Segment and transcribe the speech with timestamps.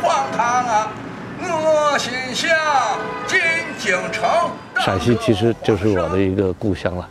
[0.00, 0.92] 荒唐啊！
[1.42, 2.50] 我心想
[3.26, 3.40] 进
[3.78, 4.28] 京城。
[4.84, 7.08] 陕西其实就是我的一个故乡了，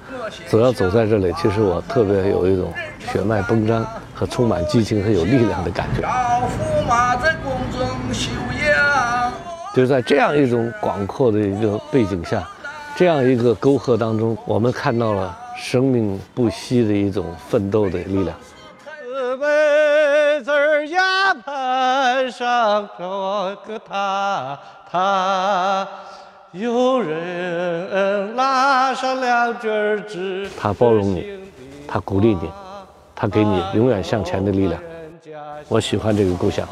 [0.47, 2.73] 只要走在这里，其实我特别有一种
[3.11, 6.01] 血脉奔张和充满激情和有力量的感觉。
[6.01, 8.31] 老驸马在宫中休
[8.67, 9.31] 养。
[9.75, 12.47] 就是在这样一种广阔的一个背景下，
[12.95, 18.35] 这样一个沟壑当中，我们看到了生命不息的一种奋斗的力量。
[22.19, 23.03] 攀上这
[23.65, 24.59] 个他
[24.91, 25.87] 他，
[26.51, 30.49] 有人拉上两根枝。
[30.59, 31.39] 他包容你，
[31.87, 32.51] 他鼓励你，
[33.15, 34.81] 他给你永远向前的力量。
[35.69, 36.67] 我喜欢这个故乡。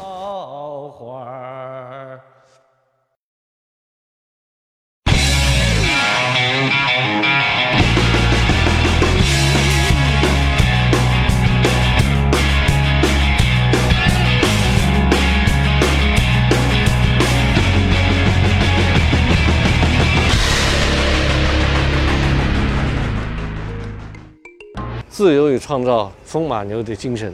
[25.68, 27.30] 创造，风马牛的精神。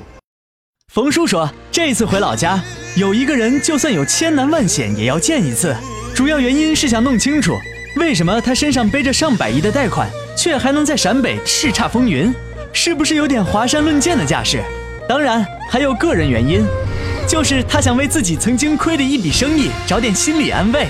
[0.92, 2.60] 冯叔说，这次回老家，
[2.96, 5.72] 有一个人就算有千难万险也要见一次，
[6.16, 7.56] 主要原因是想弄清楚，
[7.94, 12.34] 为什么他身上背着上百亿的贷款，却还能在陕北叱咤风云，
[12.72, 14.60] 是不是有点华山论剑的架势？
[15.08, 16.66] 当然，还有个人原因，
[17.28, 20.88] 就是他想为自己曾经亏的一笔生意找点心理安慰。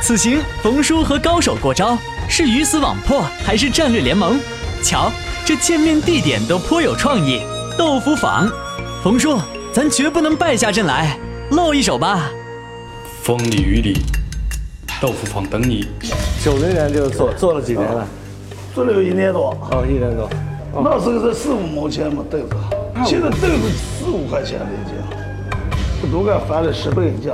[0.00, 4.38] 此行，冯叔和高手过招，是鱼死网破还是战略联盟？
[4.82, 5.10] 瞧，
[5.44, 7.42] 这见面地点都颇有创意。
[7.78, 8.50] 豆腐坊，
[9.02, 9.38] 冯叔，
[9.72, 11.18] 咱绝不能败下阵来，
[11.50, 12.30] 露一手吧。
[13.22, 13.98] 风里雨里，
[15.00, 15.88] 豆腐坊等你。
[16.42, 18.06] 九零年就做做了几年了？
[18.74, 20.28] 做了有一年多，哦，一年多。
[20.72, 22.56] 那时候才四五毛钱嘛豆子，
[23.04, 27.32] 现在豆子四五块钱了已经，都敢翻了十倍价。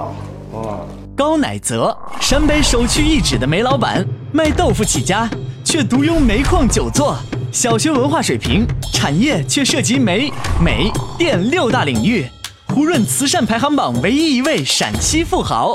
[0.52, 5.28] 哦，高乃泽，陕北首屈一指的煤老板，卖豆腐起家，
[5.62, 7.16] 却独拥煤矿九座，
[7.56, 10.30] 小学文化水平，产业却涉及煤、
[10.62, 12.26] 煤、电六大领域，
[12.68, 15.74] 胡润慈善排行榜唯一一位陕西富豪。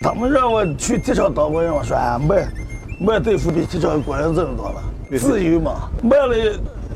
[0.00, 2.48] 他们让我去体厂当工人，我说啊卖
[2.98, 4.82] 卖豆腐比体厂工人挣得多了，
[5.16, 5.88] 自由嘛。
[6.02, 6.36] 卖了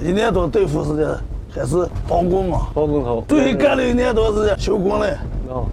[0.00, 1.08] 一年多豆腐时间，
[1.54, 2.66] 还是包工嘛。
[2.74, 3.24] 包工头。
[3.28, 5.68] 对，干了一年多时间修工嘞，哦，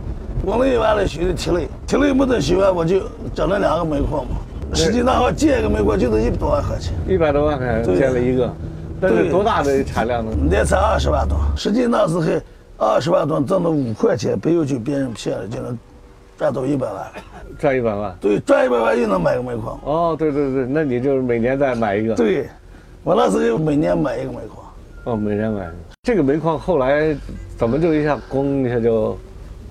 [0.49, 3.01] 工嘞完了修的铁嘞，铁嘞没得修完我就
[3.33, 4.37] 整了两个煤矿嘛。
[4.73, 8.51] 实际那会建一个煤矿就是一百多万块钱，一百多万块钱建了一个，
[8.99, 10.31] 但是多大的产量呢？
[10.49, 12.23] 那才二十万吨，实际那时候
[12.77, 15.77] 二十万吨挣了五块钱，不用去别人骗了就能
[16.37, 17.05] 赚到一百万。
[17.57, 18.15] 赚一百万。
[18.21, 19.79] 对，赚一百万又能买个煤矿。
[19.83, 22.15] 哦，对对对，那你就是每年再买一个。
[22.15, 22.47] 对，
[23.03, 24.65] 我那时候每年买一个煤矿。
[25.05, 25.73] 哦，每年买一个。
[26.03, 27.13] 这个煤矿后来
[27.57, 29.17] 怎么就一下咣一下就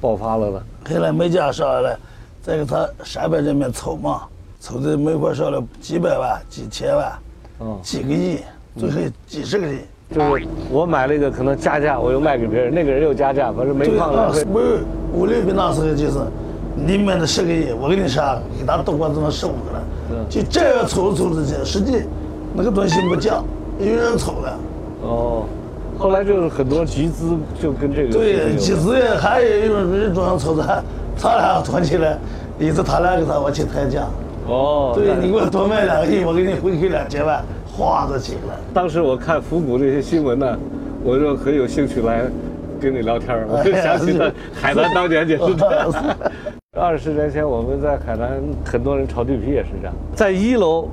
[0.01, 0.63] 爆发了呢？
[0.89, 1.99] 后来煤价上来了，
[2.43, 4.23] 再给他陕北人民凑嘛，
[4.61, 7.13] 凑的煤矿上了几百万、几千万、
[7.61, 8.39] 嗯，几个亿，
[8.77, 9.79] 最后几十个亿。
[10.11, 14.43] 就是我买了一个，可能加价，我又卖给别人，那个人又加价，反正煤对，矿来回。
[14.43, 14.79] 那没有
[15.13, 16.19] 五六比那时候就是，
[16.75, 22.05] 你买的十个亿，我给你啥，给他多过这么十五个了，嗯就这样凑着凑着去，实际
[22.55, 23.45] 那个东西不降，
[23.79, 24.59] 有人凑了。
[25.03, 25.45] 哦，
[25.99, 30.63] 后来就是很多集资就跟这个对，集资也还有一种人装凑着，
[31.21, 32.17] 他俩团起来，
[32.59, 34.07] 一直他俩给他我去抬价。
[34.47, 38.59] 哦，对你给我多卖两个亿，我给你回馈两千万，哗就起了。
[38.73, 40.57] 当时我看复古这些新闻呢，
[41.03, 42.23] 我就很有兴趣来
[42.81, 45.93] 跟你聊天儿，我就想起了海南当年就 是这样。
[46.81, 50.89] 二十年前我们在海南，很多人炒地皮也是这样，在一楼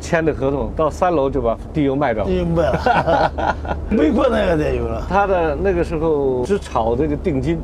[0.00, 2.30] 签的合同，到三楼就把地又卖掉了。
[2.30, 3.32] 明白了，
[3.90, 5.02] 美国那个得有了。
[5.08, 7.58] 他的那个时候只炒这个定金，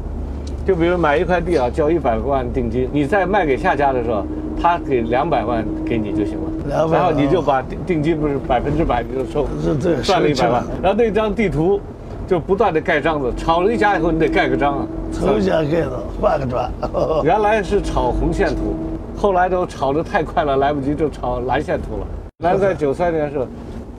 [0.66, 4.24] 就比如买一块地啊，交一百万定金，你再卖给下家的时候，
[4.60, 11.80] 他给两百万给你就行了，两百然后你就把定定金不是百分之百你就收，是对赚了一百万，然后那张地图
[12.26, 14.86] 就不断的盖章子，炒了一家以后你得盖个章啊。
[15.12, 16.68] 重新盖子换个砖。
[17.22, 18.74] 原来是炒红线图，
[19.16, 22.06] 后来都炒得太快了，来不及就炒蓝线图了。
[22.38, 23.46] 那在九三年时候，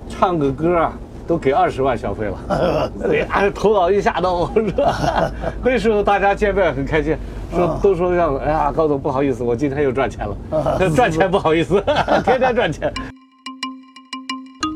[0.09, 0.93] 唱个歌啊，
[1.25, 2.91] 都给二十万消费了。
[3.01, 5.31] 对，啊，头脑一下都是吧？
[5.63, 7.15] 那时候大家见面很开心，
[7.49, 10.35] 说都说让哎呀高总不好意思，我今天又赚钱了，
[10.93, 11.81] 赚钱不好意思，
[12.25, 12.93] 天天赚钱。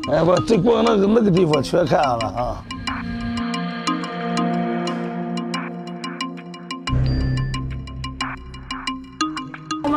[0.09, 2.63] 哎，我这光那个那个地方全看了啊。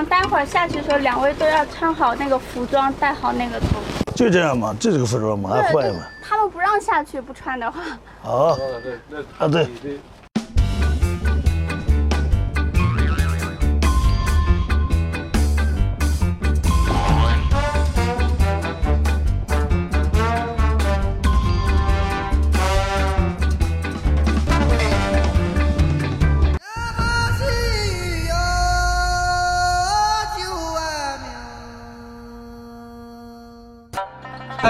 [0.02, 3.66] 们待会儿下去的时候，两位都要穿好那个服装，戴好那个头。
[4.16, 6.00] 就这样嘛，这是个服装嘛，还坏嘛。
[6.20, 7.81] 他们不让下去，不穿的话。
[8.20, 8.58] 好，
[9.38, 9.69] 啊对，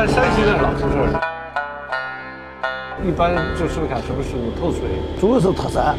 [0.05, 1.07] 但是山西那老出事儿，
[3.07, 4.81] 一般就剩下什么事物透水，
[5.21, 5.97] 主要是特产。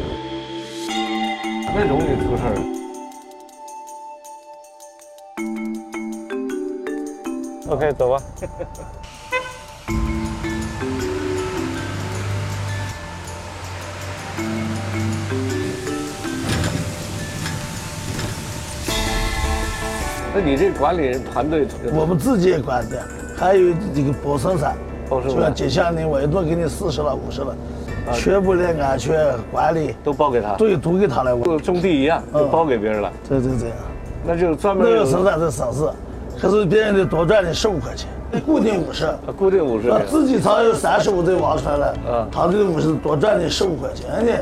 [1.74, 2.54] 那容易出事儿。
[7.70, 8.20] OK，走吧。
[20.34, 23.02] 那你这管理团队，我们自己也管的，
[23.44, 24.74] 还有这个包生产，
[25.06, 27.54] 包生产就像接下来我一多给你四十了、五十了，
[28.14, 31.42] 全部的安全管理，都包给他，对，都给他来管。
[31.42, 33.12] 跟种地一样，都包给别人了。
[33.28, 33.70] 对对对，
[34.24, 35.86] 那就是专门那有个生产是省事，
[36.40, 38.08] 可是别人得多赚你十五块钱，
[38.46, 39.04] 固定五十。
[39.04, 39.90] 啊固定五十。
[39.90, 44.32] 啊，自己厂有三十五都挖出来了，嗯他这个五十多赚你十五块钱，人家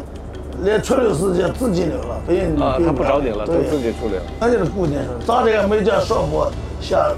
[0.62, 4.22] 连处理时间自己留了，别人啊，他不找你了，都自己处理了。
[4.38, 6.48] 那就是固定是，咱这个没叫上坡
[6.80, 7.10] 下，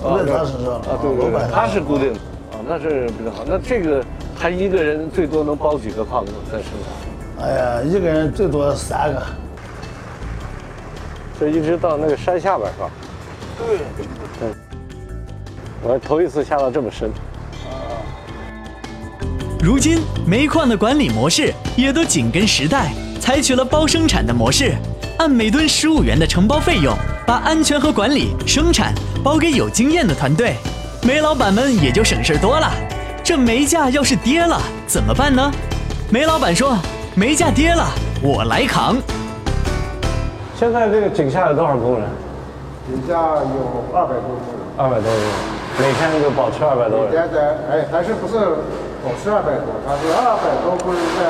[0.00, 2.18] 不在他身上了啊，对对对，他是固定的，
[2.52, 3.44] 啊，那是比较好。
[3.46, 4.04] 那这个
[4.38, 7.46] 他一个人最多能包几个矿子在身上？
[7.46, 9.22] 哎呀，一个人最多三个。
[11.38, 12.90] 这一直到那个山下边是吧？
[14.40, 14.48] 对，
[15.82, 17.10] 我还头一次下到这么深。
[19.60, 24.74] 如今煤矿的管理模式也都紧跟时代，采取了包生产的模式，
[25.18, 26.96] 按每吨十五元的承包费用，
[27.28, 30.56] 把安全和管理、生产包给有经验的团队，
[31.02, 32.72] 煤老板们也就省事多了。
[33.22, 35.52] 这煤价要是跌了怎么办呢？
[36.10, 36.78] 煤老板说
[37.14, 37.84] ：“煤价跌了，
[38.22, 38.96] 我来扛。
[40.58, 42.08] 现在这个井下有多少工人？
[42.88, 45.22] 井下有二百多工人，二百多人，
[45.78, 47.12] 每天就保持二百多人。
[47.12, 48.38] 现在哎，但是不是
[49.04, 51.28] 保持二百多，他是二百多工人在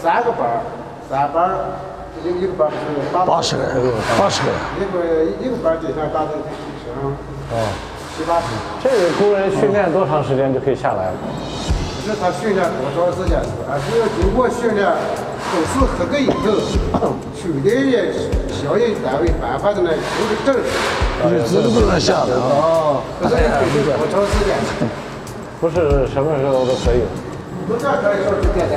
[0.00, 0.62] 三个班儿，
[1.10, 1.74] 三班儿，
[2.22, 2.76] 一个一个班是
[3.12, 3.74] 八八十个人，
[4.18, 4.56] 八十个人。
[4.78, 4.94] 一个
[5.42, 6.46] 一个班儿底下大概得
[6.84, 6.94] 剩
[7.50, 7.66] 哦，
[8.16, 8.46] 七八十。
[8.82, 11.16] 这个工人训练多长时间就可以下来了？
[12.04, 16.28] 不是他训练多长时间，而是要经过训练，考试合格以
[16.92, 18.12] 后，区里的
[18.52, 20.60] 相应单位颁发的那有个证儿，
[21.24, 23.00] 你这个都能下的啊。
[23.00, 23.32] 哦，不是
[23.96, 24.52] 多长时间，
[25.60, 27.00] 不是什么时候都可以。
[27.66, 28.76] 不这可以说是电电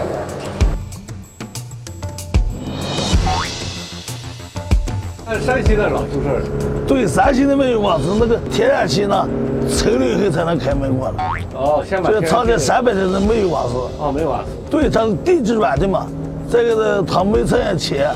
[5.35, 6.41] 山西那老出事儿，
[6.87, 9.27] 对，山西的煤油矿是那个天然气呢，
[9.69, 11.23] 抽了以后才能开煤矿的。
[11.53, 16.07] 哦，先把这个厂里天然气三百的人没有瓦斯，哦没有瓦斯，对，它是地质软的嘛。
[16.49, 18.09] 这个呢，它煤层也浅，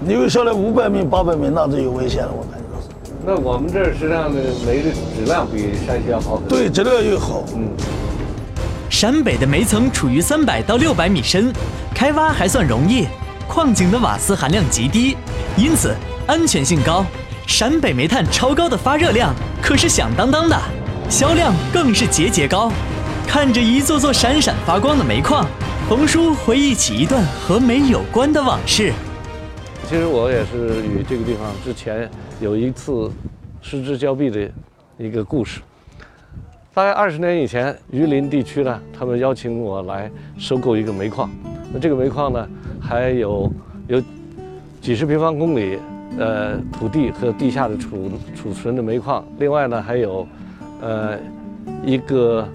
[0.00, 2.88] 你又下来五百米、八百米，那就有危险了，我感觉到是。
[3.26, 6.58] 那我们这儿实际上的煤的质量比山西要好很多。
[6.58, 7.44] 对，质量又好。
[7.54, 7.68] 嗯，
[8.88, 11.52] 陕北的煤层处于三百到六百米深，
[11.94, 13.06] 开挖还算容易，
[13.46, 15.18] 矿井的瓦斯含量极低，
[15.54, 15.94] 因此
[16.26, 17.04] 安全性高。
[17.46, 20.60] 陕北煤炭超高的发热量可是响当当的，
[21.08, 22.72] 销量更是节节高。
[23.26, 25.46] 看着一座座闪闪发光的煤矿，
[25.88, 28.92] 冯叔回忆起一段和煤有关的往事。
[29.88, 33.10] 其实我也是与这个地方之前有一次
[33.62, 34.50] 失之交臂的
[34.98, 35.60] 一个故事。
[36.74, 41.30] 大概二十年以前，榆林地区呢，他们邀请我来收购一个煤矿。
[41.72, 42.48] 那这个煤矿呢，
[42.80, 43.50] 还有
[43.86, 44.02] 有
[44.82, 45.78] 几十平方公里
[46.18, 50.26] 呃土地和地下的储储存的煤矿，另外呢还有
[50.80, 51.18] 呃
[51.84, 52.46] 一个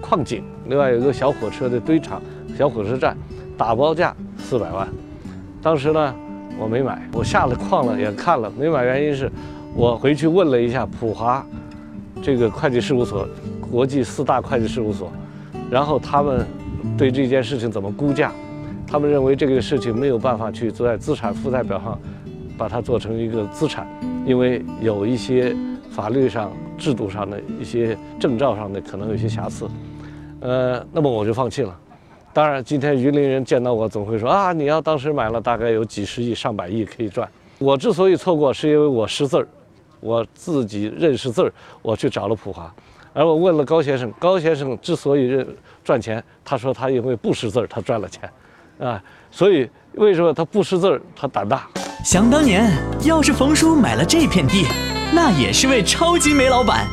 [0.00, 2.20] 矿井，另外有一个小火车的堆场、
[2.56, 3.16] 小火车站，
[3.56, 4.86] 打包价四百万。
[5.62, 6.14] 当时呢，
[6.58, 9.30] 我没买，我下了矿了也看了，没买原因是，
[9.74, 11.44] 我回去问了一下普华
[12.22, 13.26] 这个会计事务所，
[13.70, 15.10] 国际四大会计事务所，
[15.70, 16.46] 然后他们
[16.98, 18.30] 对这件事情怎么估价，
[18.86, 21.98] 他们认为这个事情没有办法去做在资产负债表上
[22.56, 23.86] 把它做成一个资产，
[24.26, 25.54] 因为有一些
[25.90, 29.68] 法律上、制度上的一些证照上的可能有些瑕疵，
[30.40, 31.76] 呃，那么我就放弃了。
[32.32, 37.28] 当然，今天榆林人见到我总会说啊，你要当时买了，大概有几十亿、上百亿可以赚。
[37.58, 39.46] 我之所以错过，是因为我识字儿，
[40.00, 42.74] 我自己认识字儿，我去找了普华，
[43.12, 45.46] 而我问了高先生，高先生之所以认
[45.84, 48.28] 赚钱，他说他因为不识字儿，他赚了钱，
[48.84, 51.00] 啊，所以为什么他不识字儿？
[51.16, 51.66] 他胆大。
[52.04, 52.70] 想当年，
[53.06, 54.66] 要是冯叔买了这片地，
[55.10, 56.86] 那也是位超级煤老板。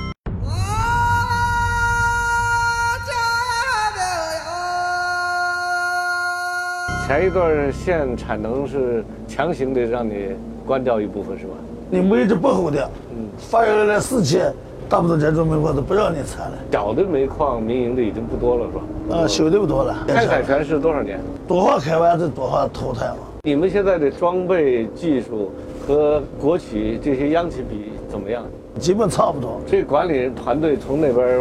[7.05, 10.29] 前一段儿限产能是强行的，让你
[10.65, 11.51] 关掉一部分，是吧？
[11.89, 14.53] 你煤这不好的，嗯，发下来四千。
[14.91, 19.21] 大部分这种煤矿都不让你采了，小的煤矿民营的已经不多了是吧？
[19.21, 19.95] 啊，修的不多了。
[20.05, 21.17] 开采权是多少年？
[21.48, 23.19] 多少开完就多少淘汰嘛。
[23.43, 25.50] 你们现在的装备技术
[25.88, 28.43] 和国企这些央企比怎么样？
[28.79, 29.62] 基本差不多。
[29.65, 31.39] 这管理团队从那边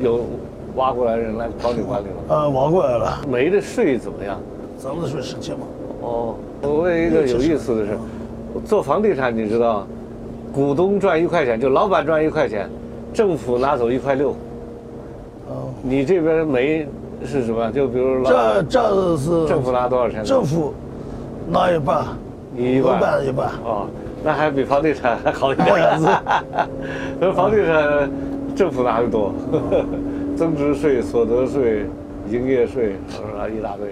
[0.00, 0.20] 有
[0.76, 2.36] 挖过来人来帮你管理吗？
[2.36, 3.20] 啊，挖过来了。
[3.28, 4.38] 煤的税怎么样？
[4.78, 5.58] 咱们的税十七嘛。
[6.02, 7.98] 哦，我问一个有意思的是，
[8.64, 9.84] 做房地产你知道，
[10.54, 12.70] 股东赚一块钱，就老板赚一块钱，
[13.12, 14.30] 政府拿走一块六。
[15.48, 15.70] 哦。
[15.82, 16.86] 你这边煤
[17.24, 17.70] 是什么？
[17.70, 20.24] 就比如这这是政府拿多少钱？
[20.24, 20.72] 政府
[21.48, 22.04] 拿一半，
[22.54, 23.48] 你一半，一半。
[23.64, 23.86] 哦。
[24.24, 26.00] 那还比房地产还好一点，
[27.18, 28.08] 那房地产
[28.54, 29.34] 政府拿的多，
[30.38, 31.86] 增值税、所得税、
[32.30, 32.94] 营业税，
[33.36, 33.88] 啊一大堆。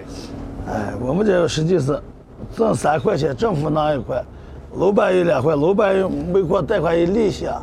[0.69, 1.99] 哎，我们这实际是
[2.55, 4.23] 挣三块钱，政府拿一块，
[4.77, 7.61] 老板有两块，老板有煤矿贷款有利息啊，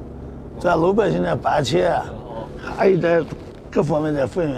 [0.60, 1.92] 咱老百姓的搬迁，
[2.76, 3.24] 还有点
[3.70, 4.54] 各方面的费用，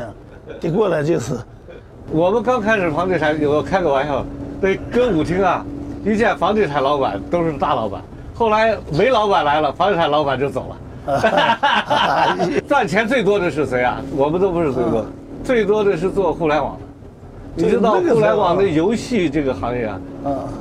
[0.62, 1.34] 一过来就是。
[2.10, 4.24] 我们刚开始房地产，我开个玩笑，
[4.60, 5.64] 那歌舞厅啊。
[6.02, 8.00] 一见房地产老板都是大老板，
[8.34, 10.76] 后来煤老板来了，房地产老板就走了。
[12.66, 14.00] 赚钱最多的是谁啊？
[14.16, 15.04] 我们都不是最多，
[15.44, 16.80] 最多的是做互联网的。
[17.54, 20.00] 你知道互联网的游戏这个行业啊，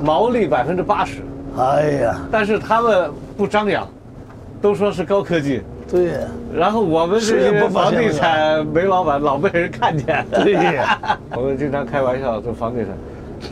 [0.02, 1.22] 毛利百分之八十。
[1.56, 2.20] 哎呀！
[2.30, 3.88] 但是他们不张扬，
[4.60, 5.62] 都说是高科技。
[5.90, 6.18] 对。
[6.54, 10.24] 然后我们这些房地产煤老板老被人看见。
[10.30, 10.80] 对。
[11.36, 12.88] 我们经常开玩笑说房地产。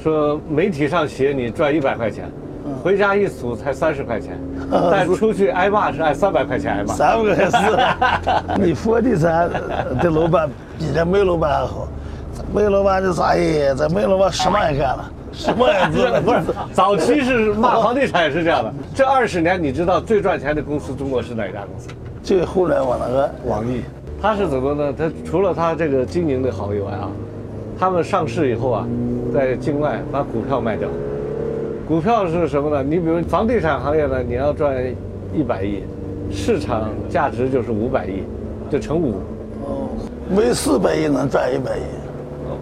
[0.03, 2.31] 说媒体上写你赚一百块钱，
[2.83, 4.39] 回家一数才三十块钱，
[4.91, 6.93] 但出去挨骂是按三百块钱挨骂。
[6.93, 9.49] 三百块是， 你房地产
[9.99, 10.47] 的老板
[10.79, 11.89] 比这煤老板还好，
[12.55, 16.41] 煤老板就说：“哎，这煤老板什么也干了，什么也做了。” 不是，
[16.73, 18.75] 早期是骂房地产也是这样的。
[18.95, 21.89] 这二十年你知道最赚钱的公司中国是哪家公司？
[22.23, 23.83] 就互联网那个网易。
[24.21, 24.93] 它是怎么呢？
[24.99, 27.09] 它除了它这个经营的好以外啊。
[27.81, 28.85] 他们上市以后啊，
[29.33, 30.89] 在境外把股票卖掉。
[31.87, 32.83] 股票是什么呢？
[32.83, 34.75] 你比如房地产行业呢，你要赚
[35.33, 35.85] 一百亿，
[36.29, 38.25] 市场价值就是五百亿，
[38.69, 39.13] 就乘五。
[39.65, 39.89] 哦，
[40.29, 41.83] 每四百亿能赚一百亿。
[42.49, 42.59] 哦，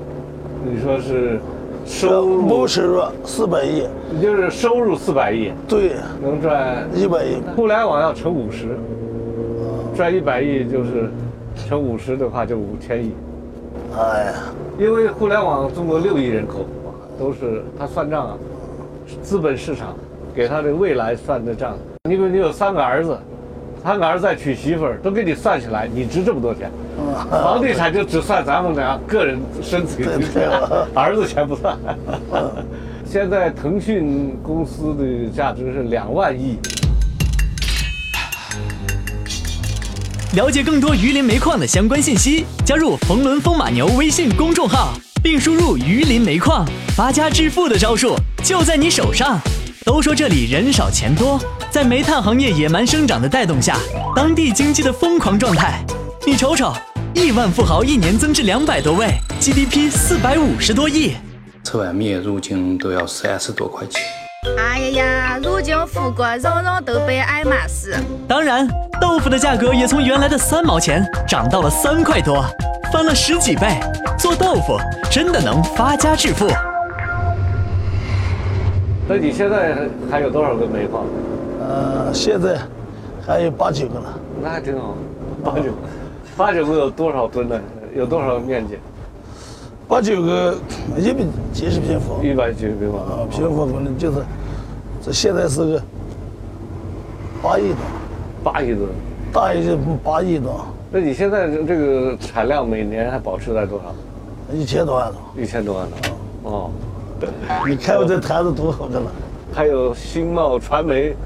[0.62, 1.40] 你说是
[1.86, 2.42] 收入？
[2.42, 3.86] 没收入四百亿，
[4.20, 5.52] 就是收入四百亿。
[5.66, 7.36] 对，能赚一百亿。
[7.54, 8.76] 互联网要乘五十，
[9.94, 11.10] 赚一百亿就是
[11.54, 13.12] 乘五十的话就五千亿。
[13.96, 14.32] 哎呀。
[14.78, 16.66] 因为互联网中国六亿人口，
[17.18, 18.38] 都是他算账啊，
[19.22, 19.96] 资本市场
[20.34, 21.78] 给他的未来算的账。
[22.04, 23.16] 你比如你有三个儿子，
[23.82, 26.70] 三个儿子再娶媳妇儿，都给你算起来，你值这么多钱。
[27.30, 30.48] 房地产就只算咱们俩个人生存钱，
[30.94, 31.76] 儿子钱不算。
[33.04, 36.58] 现在腾讯公司的价值是两万亿。
[40.34, 49.38] 了解更多榆林煤矿的相关信息，加入“冯仑风马牛”微信公众号，并输入“榆林煤矿”，发家致富的招数就在你手上。
[49.84, 53.78] 都说这里人少钱多，在煤炭行业野蛮生长的带动下，
[54.14, 55.82] 当地经济的疯狂状态。
[56.26, 56.72] 你瞅瞅，
[57.14, 59.06] 亿万富豪一年增至两百多位
[59.40, 61.12] ，GDP 四百五十多亿，
[61.62, 64.02] 吃碗面如今都要三十多块钱。
[64.58, 67.94] 哎呀呀，如今富国人人都背爱马仕。
[68.26, 68.68] 当然。
[68.98, 72.44] 豆腐的价格也从原来的三毛钱涨到了三块多，
[72.90, 73.78] 翻了十几倍。
[74.18, 74.78] 做豆腐
[75.10, 76.48] 真的能发家致富。
[79.06, 79.76] 那你现在
[80.10, 81.04] 还有多少个煤矿？
[81.60, 82.58] 呃，现在
[83.24, 84.18] 还有八九个了。
[84.42, 84.96] 那还挺好，
[85.44, 85.70] 八九，
[86.36, 87.58] 八九个有多少吨呢？
[87.94, 88.76] 有多少面积？
[89.88, 90.54] 八九个
[90.98, 92.22] 一百几十平方。
[92.22, 94.18] 一百几十平方啊，平方可能就是，
[95.02, 95.82] 这现在是个
[97.42, 97.78] 八亿多。
[98.44, 98.88] 八亿吨，
[99.32, 100.54] 大一就八亿吨。
[100.90, 103.94] 那你现在这个产量每年还保持在多少？
[104.54, 105.44] 一千多万吨。
[105.44, 106.12] 一千多万吨。
[106.44, 106.70] 哦，
[107.66, 109.06] 你看我这坛子多好着呢。
[109.52, 111.16] 还有新贸、传媒，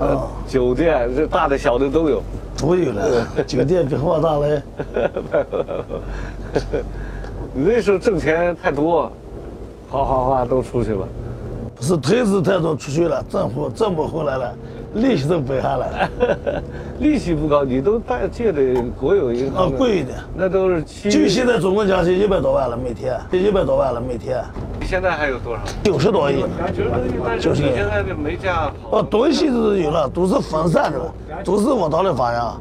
[0.00, 2.22] 呃，酒店，这大的小的都有。
[2.56, 4.62] 都有了，酒店比货大嘞。
[7.54, 9.10] 你那时候挣钱太多，
[9.90, 11.06] 哗哗哗都出去了。
[11.74, 14.54] 不是投资太多出去了，政府挣不回来了。
[14.94, 16.08] 利息都不下来，
[17.00, 18.62] 利息不高，你都贷借的
[18.98, 21.10] 国有银行，啊，贵一点，那都是七。
[21.10, 24.42] 就现在总共加起一百多万了，每天一百多万了，每天。
[24.80, 25.62] 你现在还有多少？
[25.82, 26.44] 九十多亿。
[27.40, 28.72] 就是你现在的煤价。
[28.90, 30.98] 哦，东西都是有了，都是分散的，
[31.44, 32.56] 都是往哪里发呀？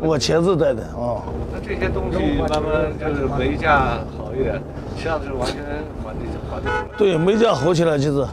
[0.00, 1.22] 我亲自带的啊。
[1.52, 4.54] 那这些东西慢慢就是煤价好一点，
[4.96, 5.56] 实际上是完全
[6.04, 8.24] 缓地缓地出来，对，煤价好起来就是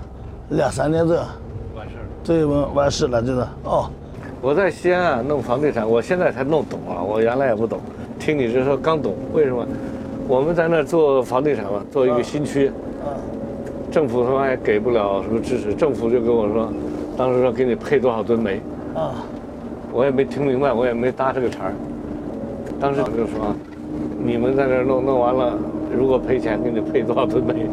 [0.49, 1.15] 两三年这
[2.29, 3.89] 对完完事了，真的哦。
[4.39, 7.79] 我在西安啊弄房地产，我现在才弄懂啊，我原来也不懂。
[8.19, 9.65] 听你这说刚懂，为什么？
[10.27, 13.17] 我们在那儿做房地产嘛，做一个新区，啊
[13.89, 16.71] 政府他妈也给不了什么支持，政府就跟我说，
[17.17, 18.61] 当时说给你配多少吨煤，
[18.93, 19.25] 啊，
[19.91, 21.73] 我也没听明白，我也没搭这个茬儿。
[22.79, 23.55] 当时就说，
[24.23, 25.57] 你们在那儿弄弄完了，
[25.97, 27.65] 如果赔钱，给你配多少吨煤？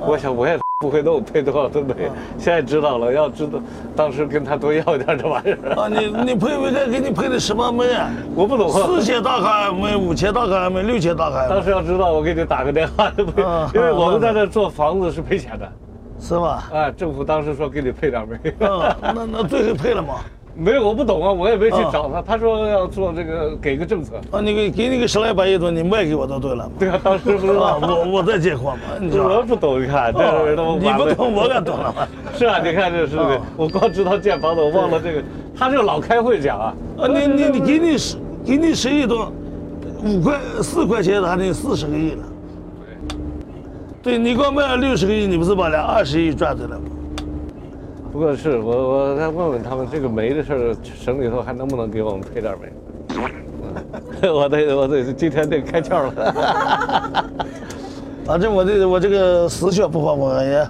[0.00, 1.92] 我想我也不会弄，配多少都得？
[2.38, 3.58] 现在知道了，要知道
[3.96, 5.74] 当时跟他多要一点这玩意儿。
[5.74, 8.08] 啊，你你配没配给你配的什么煤啊？
[8.36, 8.86] 我不懂啊。
[8.86, 13.06] 四千大卡煤，五千大卡煤，六千大卡煤，当时要知道，我给你打个电话，
[13.44, 15.68] 啊因为我们在这做房子是赔钱的，
[16.20, 16.70] 是吧？
[16.72, 20.20] 啊，政府当时说给你配点煤，嗯，那那最后配了吗？
[20.60, 26.68] 没有，我不懂啊，我也没去找他，他说要做这个给个政策，啊，你给给你个十来百亿吨，你卖给我都对了。
[26.76, 29.36] 对啊，当时不知啊，道，我我在借款嘛， 你知道吧？
[29.36, 32.08] 我不懂，你看这人都你不懂，我可懂了嘛？
[32.36, 35.22] 是啊，你看这是个，我光知道建房子，我忘了这个，
[35.56, 39.28] 他就老开会讲啊，啊，你你你给你十给你十亿吨，
[40.04, 42.24] 五块四块钱他得四十个亿了。
[44.02, 46.82] 对对你光卖了六十个亿，你不是把两二十亿赚回来吗？
[48.10, 52.72] 不过是我我再问问他们这个煤的事儿，省里头还能不能给我们配点煤？
[54.30, 57.24] 我得我得今天得开窍了。
[58.24, 60.68] 反正我这我这个死血不怕，我也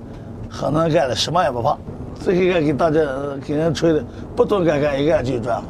[0.48, 1.76] 很能干的，什么也不怕。
[2.24, 3.00] 这个干给大家
[3.46, 4.04] 给人吹的，
[4.36, 5.68] 不懂干干一干就赚嘛。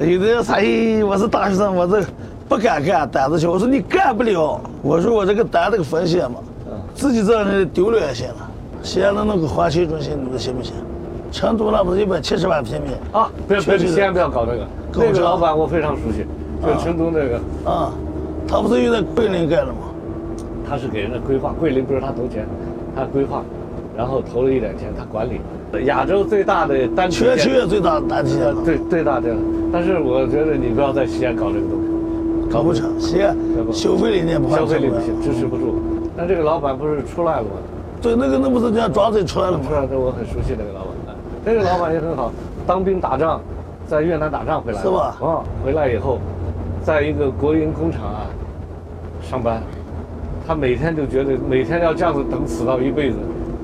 [0.00, 2.02] 有的人说：“哎，我是大学生，我这
[2.48, 6.38] 不敢干，胆子小。”我说：“你干不了。”我说：“我这个胆这个风险嘛，
[6.98, 8.50] 自己这样的丢了也行了。
[8.82, 10.74] 西安的那个环球中心，你们行不行？
[11.30, 16.26] 成都那不是一百七十万平米啊，不要不要，西安不要搞那个，那个老板我非常熟悉，
[16.60, 17.92] 就成都那个，啊？
[18.48, 19.94] 他不是又在桂林盖了吗？
[20.68, 22.44] 他是给人家规划，桂林不是他投钱，
[22.96, 23.44] 他规划，
[23.96, 25.40] 然后投了一点钱，他管理。
[25.84, 29.36] 亚洲最大的单体建全球也最大的单体呃对最大的，
[29.72, 32.98] 但是我觉得你不要在西安搞这个东西，搞不成。
[32.98, 33.36] 西安
[33.70, 35.78] 消费理念不消费力不行，支持不住。
[36.18, 37.50] 但这个老板不是出来了吗？
[38.02, 39.64] 对，那个那不是人家庄子出来了吗？
[39.70, 41.16] 是啊，这我很熟悉那个老板。
[41.44, 42.32] 那个老板也很好，
[42.66, 43.40] 当兵打仗，
[43.86, 46.18] 在越南打仗回来，是吧啊，回来以后，
[46.84, 48.26] 在一个国营工厂啊
[49.22, 49.62] 上班，
[50.44, 53.18] 他每天就觉得每天要这样子等死到一辈子，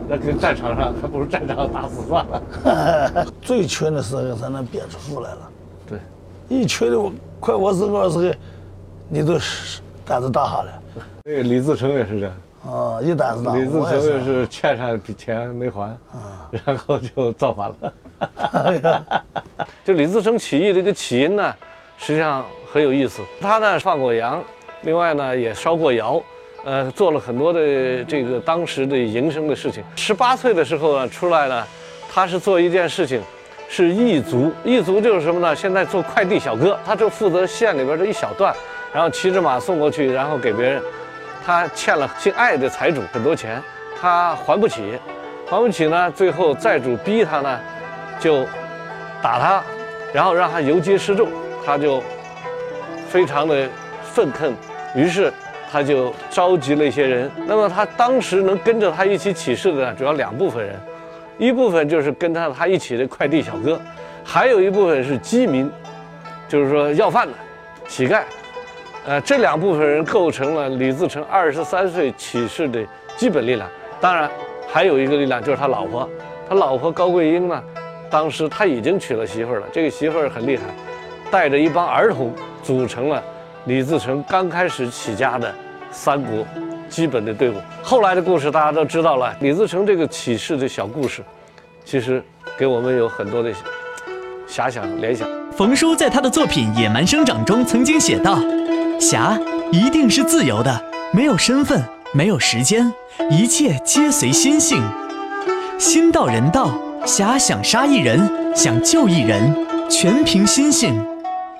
[0.09, 3.27] 那跟战场上还不如战场上打死算了。
[3.43, 5.39] 最缺的时候才能憋出出来了。
[5.89, 5.99] 对，
[6.49, 8.33] 一缺的我快我死我死，
[9.09, 10.79] 你都是胆子大下来。
[11.25, 12.35] 那个李自成也是这样。
[12.67, 13.55] 啊，一胆子大。
[13.55, 19.13] 李自成也是欠上笔钱没还，啊 然后就造反了。
[19.85, 21.55] 就李自成起义这个起因呢，
[21.99, 23.21] 实际上很有意思。
[23.41, 24.43] 他呢放过羊，
[24.83, 26.23] 另外呢也烧过窑，
[26.65, 29.85] 呃，做了很多的这个当时的营生的事情。
[29.97, 31.67] 十八岁的时候呢出来呢，
[32.11, 33.21] 他是做一件事情，
[33.69, 34.51] 是义族。
[34.65, 35.55] 义族就是什么呢？
[35.55, 38.55] 现在做快递小哥，他就负责县里边这一小段，
[38.95, 40.81] 然后骑着马送过去，然后给别人。
[41.45, 43.61] 他欠了姓艾的财主很多钱，
[44.01, 44.99] 他还不起，
[45.47, 47.61] 还不起呢，最后债主逼他呢，
[48.19, 48.47] 就
[49.21, 49.63] 打他，
[50.13, 51.29] 然后让他游街示众，
[51.67, 52.03] 他就
[53.09, 53.69] 非常的
[54.03, 54.55] 愤恨，
[54.95, 55.31] 于是
[55.71, 57.31] 他就召集了一些人。
[57.47, 60.81] 那么他当时能跟着他一起起事的呢，主要两部分人，
[61.37, 63.79] 一部分就是跟他他一起的快递小哥，
[64.25, 65.71] 还有一部分是饥民，
[66.49, 67.35] 就是说要饭的
[67.87, 68.23] 乞丐。
[69.07, 72.83] 呃，这两部分人构成了李自成二十三岁起事的
[73.19, 73.69] 基本力量。
[74.01, 74.31] 当然，
[74.67, 76.09] 还有一个力量就是他老婆，
[76.49, 77.63] 他老婆高桂英呢，
[78.09, 79.67] 当时他已经娶了媳妇儿了。
[79.71, 80.63] 这个媳妇儿很厉害，
[81.31, 83.23] 带着一帮儿童组成了
[83.67, 85.55] 李自成刚开始起家的
[85.91, 86.47] 三国
[86.89, 87.57] 基本的队伍。
[87.83, 91.23] 后来的故事大家都知道了，李自成这个起事的小故事，
[91.85, 92.23] 其实
[92.57, 93.51] 给我们有很多的
[94.49, 95.29] 遐想联想。
[95.53, 98.39] 冯叔在他的作品《野蛮生长》中曾经写道。
[99.05, 99.39] 侠
[99.71, 102.91] 一定是自由的，没有身份，没有时间，
[103.31, 104.83] 一切皆随心性。
[105.79, 106.71] 心到人到，
[107.05, 109.55] 侠想杀一人，想救一人，
[109.91, 110.99] 全凭心性。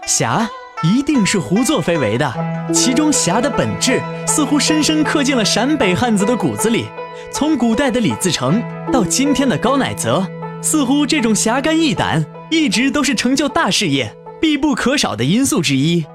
[0.07, 0.49] 侠
[0.83, 2.33] 一定是胡作非为的，
[2.73, 6.87] 其中侠的本质似乎深深刻进了陕北汉子的骨子里。
[7.31, 10.27] 从古代的李自成到今天的高乃泽，
[10.63, 16.07] 似乎这种侠肝义胆一直都是成就大事业必不可少的因素之一。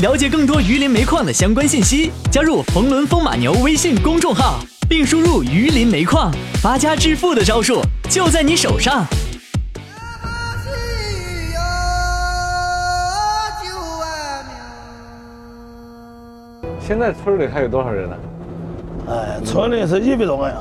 [0.00, 4.58] 了解更多榆林煤矿的相关信息，加入冯仑风马牛微信公众号，
[4.88, 6.32] 并输入榆林煤矿，
[6.62, 9.04] 发家致富的招数就在你手上。
[16.80, 18.16] 现在村里还有多少人呢？
[19.10, 20.56] 哎，村里是一百多个人。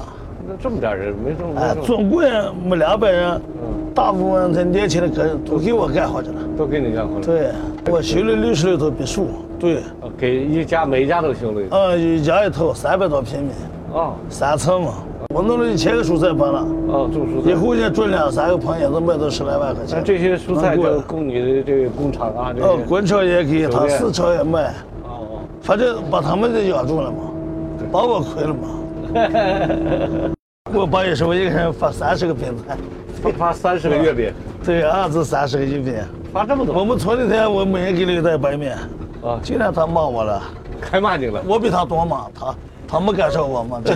[0.61, 2.21] 这么点人，没这么没哎这，么总共
[2.67, 6.35] 没两百人，嗯，大部分这年轻的个人都给我干活去了。
[6.57, 7.21] 都给你干活了。
[7.21, 7.51] 对，
[7.89, 11.75] 我修了六十六套别墅，对，哦，给一家每一家都修了一个。
[11.75, 13.51] 嗯，一家一套三百多平米，
[13.93, 14.93] 哦三层嘛。
[15.33, 17.51] 我弄了一千个蔬菜棚了，哦，种蔬菜。
[17.51, 19.99] 以后呢种两三个棚也能卖到十来万块钱。
[19.99, 20.75] 那这些蔬菜
[21.07, 22.83] 供你的这个工厂啊，这哦，些。
[22.85, 25.39] 滚桥也给他，酒店四桥也卖，哦哦。
[25.61, 27.17] 反正把他们都养住了嘛，
[27.91, 30.29] 把我亏了嘛。
[30.73, 32.55] 我八月十我一个人发三十个饼。
[32.67, 32.77] 菜，
[33.21, 35.95] 发发三十个月饼，对，二至三十个月饼。
[36.31, 36.77] 发这么多。
[36.77, 38.77] 我们村里头我每人给了一袋白面，
[39.23, 40.41] 啊，今天他骂我了，
[40.79, 41.41] 开骂你了。
[41.45, 42.55] 我比他多骂他，
[42.87, 43.81] 他没赶上我嘛。
[43.83, 43.95] 这。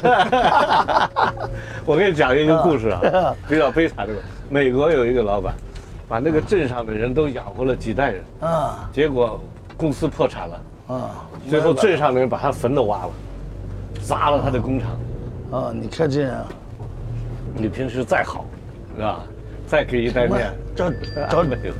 [1.85, 4.13] 我给你讲一个故事啊 啊，比较悲惨的。
[4.49, 5.53] 美国有一个老板，
[6.07, 8.89] 把那个镇上的人都养活了几代人，啊。
[8.91, 9.39] 结果
[9.77, 10.61] 公司破产了，
[10.95, 11.11] 啊，
[11.49, 13.09] 最后镇上的人把他坟都挖了，
[14.01, 14.89] 砸了他的工厂。
[15.51, 16.45] 啊，你看这样，
[17.55, 18.45] 你平时再好，
[18.95, 19.19] 是吧？
[19.67, 20.91] 再给一袋面，这
[21.29, 21.73] 这没有。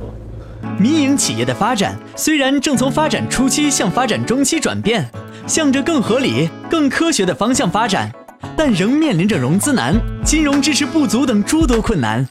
[0.78, 5.06] 民营企业的发展虽然正从发展初期向发展中期转变，
[5.46, 8.10] 向着更合理、更科学的方向发展，
[8.56, 12.24] 但仍面临着融资难、金融支持不足等诸多困难。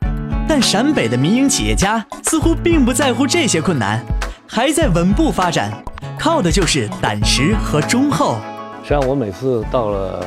[0.47, 4.03] 但陕北的民营企业家似乎并不在乎这些困难，
[4.47, 5.71] 还在稳步发展，
[6.19, 8.37] 靠的就是胆识和忠厚。
[8.83, 10.25] 实际上，我每次到了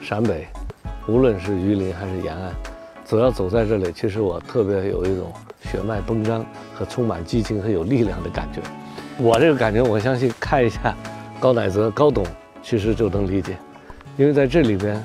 [0.00, 0.46] 陕北，
[1.06, 2.52] 无论是榆林还是延安，
[3.04, 8.60] 只要走在这里，其实我特别有一种血脉奔张和充满激情和有力量的感觉。
[9.16, 10.94] 我这个感觉，我相信看一下
[11.38, 12.26] 高乃泽、高董，
[12.60, 13.56] 其实就能理解，
[14.16, 15.00] 因为在这里边，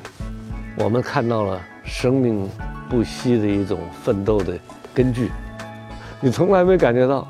[0.75, 2.49] 我们看到了生命
[2.89, 4.57] 不息的一种奋斗的
[4.95, 5.29] 根据。
[6.19, 7.27] 你从来没感觉到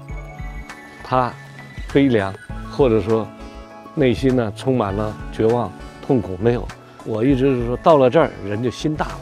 [1.04, 1.32] 他
[1.94, 2.34] 悲凉，
[2.72, 3.28] 或者说
[3.96, 5.70] 内心呢充满了绝望、
[6.08, 6.66] 痛苦，没有。
[7.06, 9.20] 我一直是说，到了这儿人就心大了。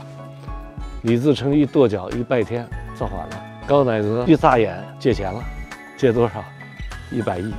[1.03, 5.41] 李自成一跺脚一拜天，造反了；高乃泽一眨眼借钱了，
[5.97, 6.43] 借多少？
[7.11, 7.53] 一百亿。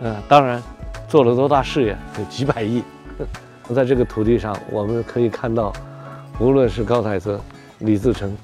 [0.00, 0.62] 嗯，当然，
[1.08, 1.96] 做了多大事业？
[2.18, 2.82] 有几百亿。
[3.74, 5.72] 在这个土地上，我们可以看到，
[6.38, 7.40] 无论是高乃泽、
[7.78, 8.36] 李自成，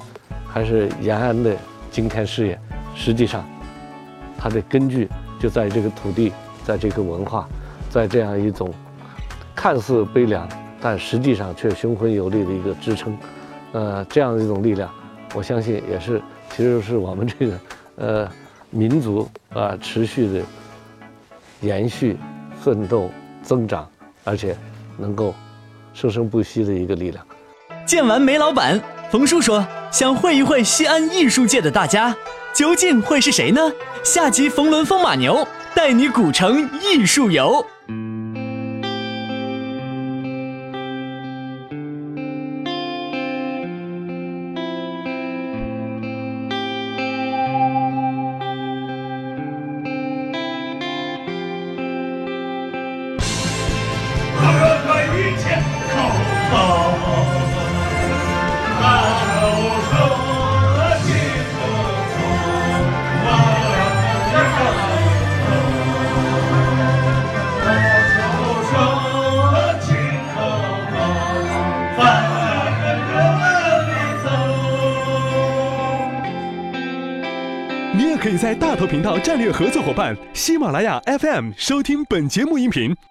[0.49, 1.55] 还是延安的
[1.91, 2.59] 惊天事业，
[2.95, 3.45] 实际上，
[4.39, 5.09] 它的根据
[5.39, 6.33] 就在这个土地，
[6.65, 7.47] 在这个文化，
[7.91, 8.73] 在这样一种
[9.55, 10.49] 看似悲凉，
[10.81, 13.17] 但实际上却雄浑有力的一个支撑。
[13.73, 14.91] 呃，这样的一种力量，
[15.35, 16.23] 我相信也是，
[16.55, 17.61] 其实是我们这个
[17.97, 18.29] 呃
[18.71, 20.43] 民族啊、持续的
[21.61, 22.17] 延续、
[22.63, 23.11] 奋斗、
[23.43, 23.89] 增长，
[24.25, 24.57] 而且
[24.97, 25.35] 能够
[25.93, 27.25] 生生不息的一个力量。
[27.85, 32.17] 见完煤老板，冯叔说想会一会西安艺术界的大家，
[32.55, 33.73] 究竟会是谁呢？
[34.03, 37.65] 下集冯仑风马牛带你古城艺术游。
[79.03, 83.08] 到战略合作伙伴喜马拉雅 FM 收听本节目音频。